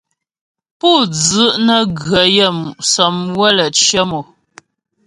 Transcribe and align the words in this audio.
Pú 0.79 0.89
dzu' 1.13 1.57
nə́ 1.65 1.81
gə 1.99 2.21
yaə́mu' 2.35 2.77
sɔmywə 2.91 3.47
lə́ 3.57 3.67
cyə 3.79 4.01
mò. 4.11 4.21